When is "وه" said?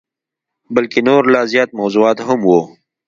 2.49-2.61